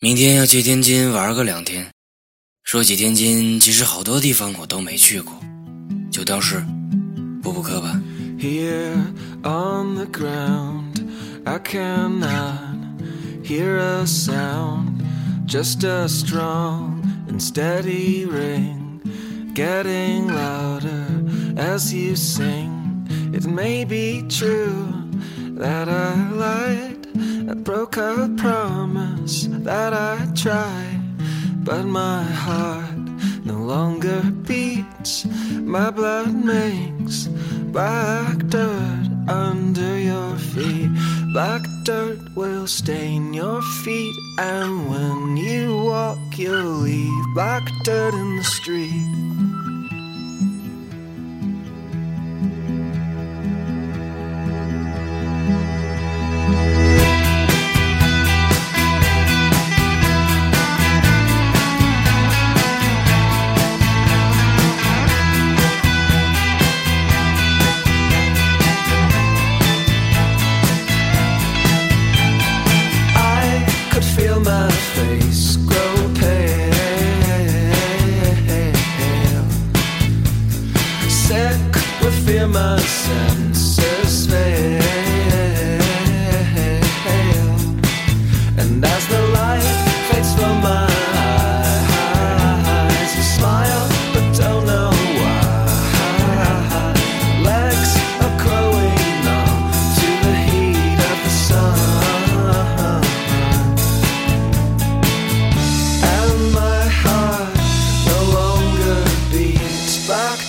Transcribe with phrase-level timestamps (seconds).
[0.00, 1.90] 明天要去天津玩个两天。
[2.62, 5.34] 说起天津，其实好多地方我都没去过，
[6.08, 6.64] 就当是
[7.42, 8.00] 补补课吧。
[8.38, 8.94] Here
[9.42, 11.02] on the ground,
[11.44, 13.02] I cannot
[13.42, 15.02] hear a sound,
[15.48, 19.00] just a strong and steady ring,
[19.52, 21.08] getting louder
[21.56, 22.70] as you sing.
[23.32, 25.10] It may be true
[25.58, 27.08] that I lied,
[27.50, 28.87] I broke a promise
[29.28, 31.02] that I tried,
[31.62, 32.96] but my heart
[33.44, 37.26] no longer beats, my blood makes
[37.76, 40.88] black dirt under your feet.
[41.34, 48.36] Black dirt will stain your feet, and when you walk, you'll leave black dirt in
[48.36, 49.27] the street.
[82.08, 84.82] With fear, my senses fail,
[88.58, 89.62] and as the light
[90.08, 90.87] fades from my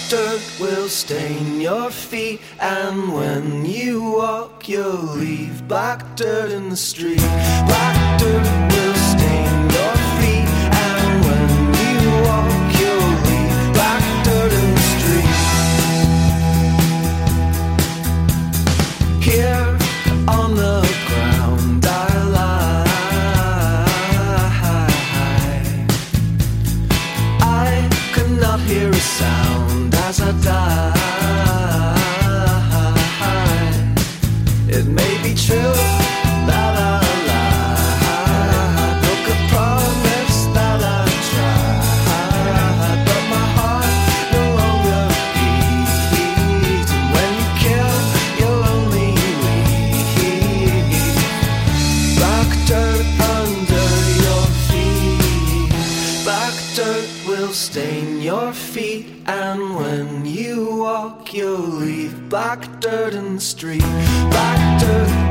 [0.10, 6.76] dirt will stain your feet, and when you walk, you'll leave black dirt in the
[6.76, 7.22] street.
[7.68, 8.44] Black dirt
[8.74, 10.50] will stain your feet,
[10.88, 11.50] and when
[11.84, 15.36] you walk, you'll leave black dirt in the street.
[19.22, 19.78] Here
[20.28, 21.90] on the ground I
[22.38, 22.86] lie.
[27.42, 29.69] I could not hear a sound
[30.10, 30.94] as I die.
[34.68, 35.76] It may be true
[36.50, 37.00] that I
[37.30, 38.98] lie.
[39.04, 43.94] Broke a promise that I tried, but my heart
[44.34, 45.02] no longer
[45.36, 46.90] beats.
[46.96, 47.96] And when you kill,
[48.40, 49.12] you'll only
[49.46, 50.90] leave
[52.18, 53.06] black dirt
[53.38, 53.88] under
[54.26, 55.70] your feet.
[56.26, 57.99] Black dirt will stain
[58.30, 63.90] your feet, and when you walk, you'll leave black dirt in the street.
[64.30, 65.29] Black dirt